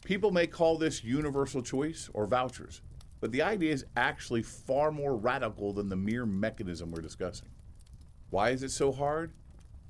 People 0.04 0.30
may 0.30 0.46
call 0.46 0.76
this 0.76 1.02
universal 1.02 1.62
choice 1.62 2.10
or 2.12 2.26
vouchers, 2.26 2.82
but 3.20 3.32
the 3.32 3.40
idea 3.40 3.72
is 3.72 3.86
actually 3.96 4.42
far 4.42 4.92
more 4.92 5.16
radical 5.16 5.72
than 5.72 5.88
the 5.88 5.96
mere 5.96 6.26
mechanism 6.26 6.90
we're 6.90 7.00
discussing. 7.00 7.48
Why 8.28 8.50
is 8.50 8.62
it 8.62 8.70
so 8.70 8.92
hard? 8.92 9.32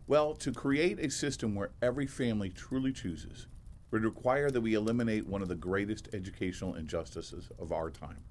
Well, 0.07 0.35
to 0.35 0.53
create 0.53 1.01
a 1.01 1.11
system 1.11 1.57
where 1.57 1.73
every 1.83 2.07
family 2.07 2.51
truly 2.51 2.93
chooses 2.93 3.49
would 3.91 4.05
require 4.05 4.51
that 4.51 4.61
we 4.61 4.75
eliminate 4.75 5.27
one 5.27 5.43
of 5.43 5.49
the 5.49 5.57
greatest 5.57 6.09
educational 6.13 6.75
injustices 6.75 7.49
of 7.59 7.73
our 7.73 7.91
time 7.91 8.23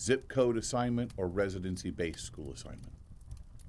zip 0.00 0.28
code 0.28 0.56
assignment 0.56 1.12
or 1.16 1.28
residency 1.28 1.90
based 1.90 2.20
school 2.20 2.52
assignment. 2.52 2.92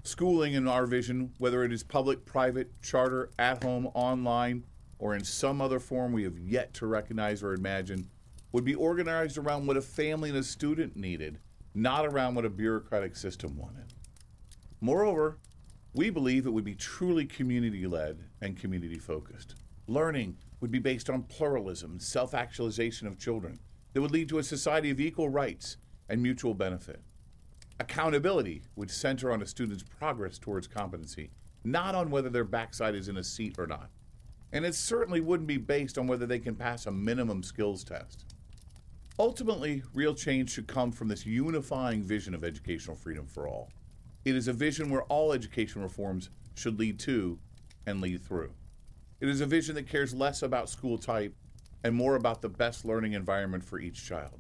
Schooling, 0.04 0.54
in 0.54 0.68
our 0.68 0.86
vision, 0.86 1.34
whether 1.38 1.64
it 1.64 1.72
is 1.72 1.84
public, 1.84 2.26
private, 2.26 2.72
charter, 2.82 3.30
at 3.38 3.64
home, 3.64 3.88
online, 3.94 4.64
or 5.02 5.16
in 5.16 5.24
some 5.24 5.60
other 5.62 5.80
form 5.80 6.14
we 6.14 6.24
have 6.24 6.38
yet 6.38 6.74
to 6.76 6.86
recognize 6.86 7.42
or 7.42 7.56
imagine, 7.56 8.08
would 8.52 8.64
be 8.64 8.76
organized 8.76 9.38
around 9.38 9.66
what 9.66 9.76
a 9.76 9.82
family 9.82 10.30
and 10.30 10.38
a 10.38 10.44
student 10.44 10.96
needed, 10.96 11.40
not 11.74 12.06
around 12.06 12.36
what 12.36 12.46
a 12.46 12.50
bureaucratic 12.50 13.16
system 13.16 13.58
wanted. 13.58 13.94
Moreover, 14.80 15.40
we 15.96 16.12
believe 16.12 16.46
it 16.46 16.52
would 16.52 16.64
be 16.64 16.76
truly 16.76 17.26
community 17.26 17.88
led 17.88 18.20
and 18.42 18.56
community 18.56 19.00
focused. 19.00 19.56
Learning 19.88 20.38
would 20.60 20.72
be 20.72 20.80
based 20.80 21.10
on 21.10 21.24
pluralism, 21.24 22.00
self 22.00 22.36
actualization 22.36 23.08
of 23.08 23.18
children, 23.18 23.60
that 23.94 24.02
would 24.02 24.12
lead 24.12 24.30
to 24.30 24.38
a 24.38 24.44
society 24.44 24.92
of 24.92 25.00
equal 25.00 25.30
rights 25.30 25.78
and 26.10 26.22
mutual 26.22 26.54
benefit. 26.54 27.02
Accountability 27.80 28.62
would 28.76 28.92
center 28.92 29.32
on 29.32 29.42
a 29.42 29.48
student's 29.48 29.84
progress 29.84 30.38
towards 30.38 30.68
competency, 30.68 31.32
not 31.64 31.96
on 31.96 32.12
whether 32.12 32.30
their 32.30 32.44
backside 32.44 32.94
is 32.94 33.10
in 33.10 33.18
a 33.18 33.24
seat 33.24 33.56
or 33.58 33.66
not. 33.66 33.90
And 34.54 34.66
it 34.66 34.76
certainly 34.76 35.22
wouldn't 35.22 35.48
be 35.48 35.58
based 35.58 35.98
on 35.98 36.08
whether 36.08 36.26
they 36.26 36.40
can 36.40 36.56
pass 36.56 36.86
a 36.86 36.92
minimum 36.92 37.44
skills 37.44 37.84
test. 37.84 38.26
Ultimately, 39.20 39.84
real 39.94 40.16
change 40.16 40.52
should 40.52 40.68
come 40.68 40.92
from 40.92 41.08
this 41.08 41.26
unifying 41.26 42.02
vision 42.02 42.34
of 42.34 42.44
educational 42.44 42.96
freedom 42.96 43.28
for 43.28 43.48
all. 43.48 43.70
It 44.26 44.36
is 44.36 44.48
a 44.48 44.54
vision 44.54 44.90
where 44.90 45.04
all 45.04 45.34
education 45.34 45.82
reforms 45.82 46.30
should 46.56 46.80
lead 46.80 47.00
to 47.02 47.40
and 47.86 48.02
lead 48.02 48.24
through. 48.24 48.54
It 49.20 49.30
is 49.30 49.42
a 49.42 49.46
vision 49.46 49.76
that 49.76 49.88
cares 49.88 50.14
less 50.14 50.42
about 50.42 50.70
school 50.70 50.98
type 50.98 51.36
and 51.84 51.96
more 51.96 52.16
about 52.16 52.42
the 52.42 52.50
best 52.50 52.86
learning 52.86 53.14
environment 53.14 53.64
for 53.64 53.80
each 53.80 54.06
child. 54.06 54.40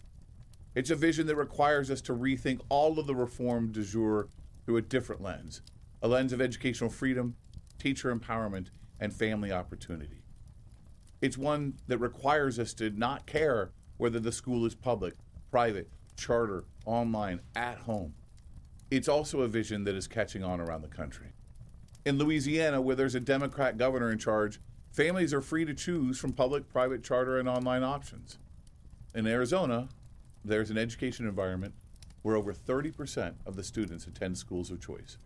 It's 0.73 0.89
a 0.89 0.95
vision 0.95 1.27
that 1.27 1.35
requires 1.35 1.91
us 1.91 2.01
to 2.01 2.13
rethink 2.13 2.61
all 2.69 2.97
of 2.97 3.07
the 3.07 3.15
reform 3.15 3.71
du 3.71 3.83
jour 3.83 4.29
through 4.65 4.77
a 4.77 4.81
different 4.81 5.21
lens 5.21 5.61
a 6.03 6.07
lens 6.07 6.33
of 6.33 6.41
educational 6.41 6.89
freedom, 6.89 7.35
teacher 7.77 8.15
empowerment, 8.15 8.69
and 9.01 9.11
family 9.13 9.51
opportunity. 9.51 10.21
It's 11.21 11.37
one 11.37 11.73
that 11.87 11.97
requires 11.97 12.59
us 12.59 12.73
to 12.75 12.91
not 12.91 13.25
care 13.25 13.71
whether 13.97 14.19
the 14.19 14.31
school 14.31 14.65
is 14.65 14.75
public, 14.75 15.15
private, 15.49 15.89
charter, 16.15 16.63
online, 16.85 17.41
at 17.55 17.79
home. 17.79 18.13
It's 18.89 19.07
also 19.07 19.41
a 19.41 19.47
vision 19.47 19.83
that 19.85 19.95
is 19.95 20.07
catching 20.07 20.43
on 20.43 20.59
around 20.59 20.83
the 20.83 20.87
country. 20.87 21.33
In 22.05 22.17
Louisiana, 22.17 22.81
where 22.81 22.95
there's 22.95 23.15
a 23.15 23.19
Democrat 23.19 23.77
governor 23.77 24.11
in 24.11 24.17
charge, 24.17 24.59
families 24.91 25.33
are 25.33 25.41
free 25.41 25.65
to 25.65 25.73
choose 25.73 26.17
from 26.17 26.33
public, 26.33 26.67
private, 26.67 27.03
charter, 27.03 27.37
and 27.39 27.47
online 27.47 27.83
options. 27.83 28.37
In 29.13 29.27
Arizona, 29.27 29.89
there's 30.43 30.71
an 30.71 30.77
education 30.77 31.27
environment 31.27 31.73
where 32.21 32.35
over 32.35 32.53
30% 32.53 33.33
of 33.45 33.55
the 33.55 33.63
students 33.63 34.07
attend 34.07 34.37
schools 34.37 34.71
of 34.71 34.79
choice. 34.79 35.17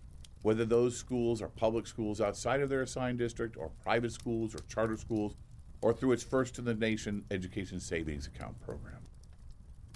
Whether 0.45 0.63
those 0.63 0.95
schools 0.95 1.41
are 1.41 1.47
public 1.47 1.87
schools 1.87 2.21
outside 2.21 2.61
of 2.61 2.69
their 2.69 2.83
assigned 2.83 3.17
district, 3.17 3.57
or 3.57 3.71
private 3.81 4.11
schools, 4.11 4.53
or 4.53 4.59
charter 4.69 4.95
schools, 4.95 5.33
or 5.81 5.91
through 5.91 6.11
its 6.11 6.21
first 6.21 6.59
in 6.59 6.65
the 6.65 6.75
nation 6.75 7.25
education 7.31 7.79
savings 7.79 8.27
account 8.27 8.61
program. 8.61 9.07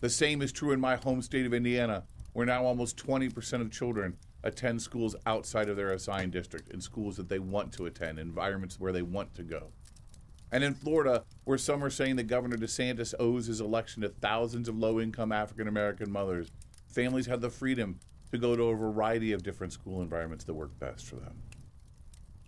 The 0.01 0.09
same 0.09 0.41
is 0.41 0.51
true 0.51 0.71
in 0.71 0.79
my 0.79 0.95
home 0.95 1.21
state 1.21 1.45
of 1.45 1.53
Indiana, 1.53 2.05
where 2.33 2.47
now 2.47 2.65
almost 2.65 2.97
20% 2.97 3.61
of 3.61 3.69
children 3.69 4.17
attend 4.43 4.81
schools 4.81 5.15
outside 5.27 5.69
of 5.69 5.75
their 5.77 5.91
assigned 5.91 6.31
district, 6.31 6.73
in 6.73 6.81
schools 6.81 7.15
that 7.17 7.29
they 7.29 7.37
want 7.37 7.71
to 7.73 7.85
attend, 7.85 8.17
environments 8.17 8.79
where 8.79 8.91
they 8.91 9.03
want 9.03 9.35
to 9.35 9.43
go. 9.43 9.67
And 10.51 10.63
in 10.63 10.73
Florida, 10.73 11.25
where 11.43 11.59
some 11.59 11.83
are 11.83 11.91
saying 11.91 12.15
that 12.15 12.23
Governor 12.23 12.57
DeSantis 12.57 13.13
owes 13.19 13.45
his 13.45 13.61
election 13.61 14.01
to 14.01 14.09
thousands 14.09 14.67
of 14.67 14.79
low 14.79 14.99
income 14.99 15.31
African 15.31 15.67
American 15.67 16.11
mothers, 16.11 16.49
families 16.87 17.27
have 17.27 17.41
the 17.41 17.51
freedom 17.51 17.99
to 18.31 18.37
go 18.37 18.55
to 18.55 18.63
a 18.63 18.75
variety 18.75 19.31
of 19.31 19.43
different 19.43 19.73
school 19.73 20.01
environments 20.01 20.43
that 20.45 20.53
work 20.53 20.77
best 20.79 21.05
for 21.05 21.15
them. 21.15 21.41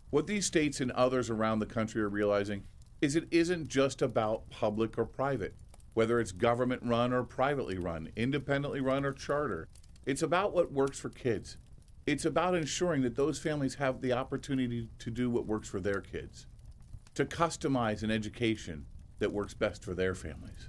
What 0.09 0.27
these 0.27 0.45
states 0.45 0.81
and 0.81 0.91
others 0.91 1.29
around 1.29 1.59
the 1.59 1.65
country 1.65 2.01
are 2.01 2.09
realizing 2.09 2.63
is 3.01 3.15
it 3.15 3.27
isn't 3.31 3.67
just 3.67 4.01
about 4.01 4.49
public 4.49 4.97
or 4.97 5.05
private, 5.05 5.55
whether 5.93 6.19
it's 6.19 6.31
government 6.31 6.83
run 6.83 7.13
or 7.13 7.23
privately 7.23 7.77
run, 7.77 8.09
independently 8.15 8.81
run 8.81 9.05
or 9.05 9.13
charter. 9.13 9.67
It's 10.05 10.21
about 10.21 10.53
what 10.53 10.71
works 10.71 10.99
for 10.99 11.09
kids. 11.09 11.57
It's 12.05 12.25
about 12.25 12.55
ensuring 12.55 13.01
that 13.03 13.15
those 13.15 13.39
families 13.39 13.75
have 13.75 14.01
the 14.01 14.13
opportunity 14.13 14.89
to 14.99 15.09
do 15.09 15.29
what 15.29 15.45
works 15.45 15.69
for 15.69 15.79
their 15.79 16.01
kids 16.01 16.47
to 17.15 17.25
customize 17.25 18.03
an 18.03 18.11
education 18.11 18.85
that 19.19 19.31
works 19.31 19.53
best 19.53 19.83
for 19.83 19.93
their 19.93 20.15
families. 20.15 20.67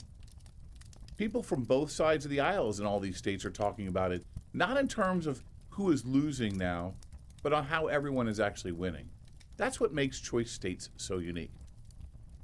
People 1.16 1.42
from 1.42 1.62
both 1.62 1.90
sides 1.90 2.24
of 2.24 2.30
the 2.30 2.40
aisles 2.40 2.80
in 2.80 2.86
all 2.86 3.00
these 3.00 3.16
states 3.16 3.44
are 3.44 3.50
talking 3.50 3.86
about 3.86 4.12
it, 4.12 4.24
not 4.52 4.76
in 4.76 4.88
terms 4.88 5.26
of 5.26 5.42
who 5.70 5.90
is 5.90 6.04
losing 6.04 6.56
now, 6.58 6.94
but 7.42 7.52
on 7.52 7.64
how 7.64 7.86
everyone 7.86 8.28
is 8.28 8.40
actually 8.40 8.72
winning. 8.72 9.08
That's 9.56 9.80
what 9.80 9.92
makes 9.92 10.20
choice 10.20 10.50
states 10.50 10.90
so 10.96 11.18
unique. 11.18 11.52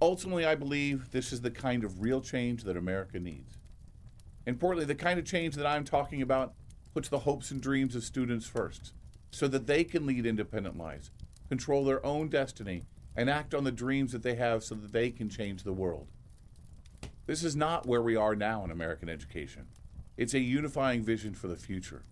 Ultimately, 0.01 0.47
I 0.47 0.55
believe 0.55 1.11
this 1.11 1.33
is 1.33 1.41
the 1.41 1.51
kind 1.51 1.85
of 1.85 2.01
real 2.01 2.21
change 2.21 2.65
that 2.65 2.77
America 2.77 3.19
needs. 3.19 3.59
Importantly, 4.47 4.87
the 4.87 4.95
kind 4.95 5.19
of 5.19 5.25
change 5.25 5.55
that 5.57 5.67
I'm 5.67 5.85
talking 5.85 6.23
about 6.23 6.55
puts 6.95 7.09
the 7.09 7.19
hopes 7.21 7.51
and 7.51 7.61
dreams 7.61 7.95
of 7.95 8.05
students 8.05 8.47
first 8.47 8.93
so 9.31 9.47
that 9.49 9.67
they 9.67 9.85
can 9.85 10.07
lead 10.07 10.25
independent 10.25 10.79
lives, 10.79 11.11
control 11.49 11.85
their 11.85 12.05
own 12.05 12.29
destiny, 12.29 12.85
and 13.17 13.29
act 13.29 13.55
on 13.55 13.65
the 13.65 13.73
dreams 13.73 14.13
that 14.13 14.23
they 14.23 14.37
have 14.37 14.63
so 14.63 14.75
that 14.77 14.93
they 14.93 15.11
can 15.11 15.29
change 15.29 15.65
the 15.65 15.73
world. 15.73 16.07
This 17.27 17.45
is 17.45 17.55
not 17.55 17.87
where 17.87 18.01
we 18.01 18.17
are 18.17 18.35
now 18.35 18.65
in 18.65 18.71
American 18.71 19.09
education. 19.09 19.67
It's 20.19 20.35
a 20.35 20.41
unifying 20.41 21.05
vision 21.05 21.33
for 21.33 21.47
the 21.47 21.55
future. 21.55 22.03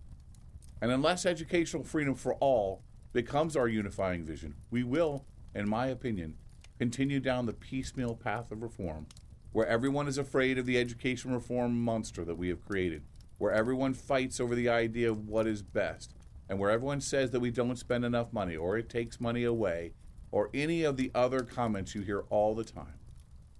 And 0.81 0.91
unless 0.91 1.25
educational 1.25 1.83
freedom 1.83 2.15
for 2.15 2.35
all 2.35 2.81
becomes 3.11 3.57
our 3.57 3.67
unifying 3.67 4.23
vision, 4.23 4.55
we 4.71 4.81
will, 4.81 5.25
in 5.53 5.67
my 5.67 5.87
opinion, 5.87 6.37
continue 6.79 7.19
down 7.19 7.45
the 7.45 7.53
piecemeal 7.53 8.15
path 8.15 8.49
of 8.49 8.63
reform, 8.63 9.07
where 9.51 9.67
everyone 9.67 10.07
is 10.07 10.17
afraid 10.17 10.57
of 10.57 10.65
the 10.65 10.77
education 10.77 11.33
reform 11.33 11.77
monster 11.81 12.23
that 12.23 12.37
we 12.37 12.47
have 12.47 12.63
created, 12.63 13.03
where 13.39 13.51
everyone 13.51 13.93
fights 13.93 14.39
over 14.39 14.55
the 14.55 14.69
idea 14.69 15.11
of 15.11 15.27
what 15.27 15.45
is 15.45 15.61
best, 15.61 16.13
and 16.47 16.57
where 16.59 16.71
everyone 16.71 17.01
says 17.01 17.31
that 17.31 17.41
we 17.41 17.51
don't 17.51 17.75
spend 17.75 18.05
enough 18.05 18.31
money 18.31 18.55
or 18.55 18.77
it 18.77 18.87
takes 18.87 19.19
money 19.19 19.43
away 19.43 19.91
or 20.31 20.49
any 20.53 20.83
of 20.83 20.95
the 20.95 21.11
other 21.13 21.41
comments 21.41 21.93
you 21.93 22.03
hear 22.03 22.23
all 22.29 22.55
the 22.55 22.63
time, 22.63 22.99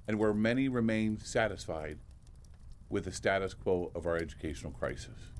and 0.08 0.18
where 0.18 0.34
many 0.34 0.70
remain 0.70 1.18
satisfied 1.18 2.00
with 2.89 3.06
the 3.06 3.12
status 3.12 3.53
quo 3.53 3.91
of 3.96 4.06
our 4.06 4.17
educational 4.17 4.72
crisis. 4.72 5.32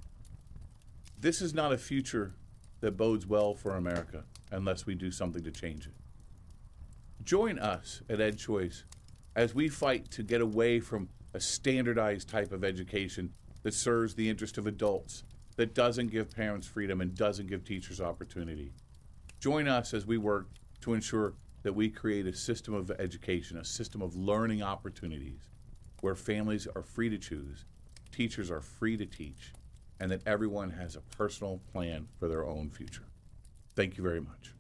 This 1.20 1.42
is 1.42 1.54
not 1.54 1.74
a 1.74 1.78
future 1.78 2.34
that 2.82 2.98
bodes 2.98 3.26
well 3.26 3.54
for 3.54 3.76
America 3.76 4.24
unless 4.52 4.86
we 4.86 4.96
do 4.96 5.12
something 5.12 5.44
to 5.44 5.52
change 5.52 5.88
it. 5.88 5.94
Join 7.24 7.58
us 7.60 8.02
at 8.10 8.20
EdChoice 8.20 8.84
as 9.36 9.54
we 9.54 9.70
fight 9.70 10.10
to 10.12 10.24
get 10.24 10.42
away 10.42 10.80
from 10.80 11.10
a 11.34 11.40
standardized 11.40 12.30
type 12.30 12.52
of 12.52 12.64
education 12.64 13.34
that 13.64 13.74
serves 13.74 14.16
the 14.16 14.30
interest 14.30 14.58
of 14.58 14.68
adults, 14.68 15.24
that 15.56 15.74
doesn't 15.74 16.12
give 16.12 16.36
parents 16.36 16.68
freedom 16.68 17.02
and 17.02 17.16
doesn't 17.16 17.48
give 17.48 17.64
teachers 17.64 18.00
opportunity. 18.00 18.72
Join 19.40 19.68
us 19.68 19.94
as 19.94 20.06
we 20.06 20.18
work 20.18 20.48
to 20.82 20.94
ensure 20.94 21.34
that 21.64 21.74
we 21.74 21.90
create 21.90 22.28
a 22.28 22.34
system 22.34 22.74
of 22.74 22.92
education, 22.92 23.58
a 23.58 23.66
system 23.66 24.02
of 24.02 24.16
learning 24.16 24.64
opportunities 24.64 25.42
where 26.02 26.16
families 26.16 26.68
are 26.76 26.84
free 26.84 27.10
to 27.10 27.18
choose, 27.18 27.66
teachers 28.12 28.52
are 28.52 28.62
free 28.62 28.98
to 28.98 29.06
teach, 29.06 29.54
and 30.00 30.12
that 30.12 30.22
everyone 30.26 30.72
has 30.72 30.96
a 30.96 31.02
personal 31.02 31.62
plan 31.72 32.08
for 32.20 32.28
their 32.28 32.46
own 32.46 32.70
future. 32.70 33.06
Thank 33.76 33.98
you 33.98 34.04
very 34.04 34.22
much. 34.22 34.54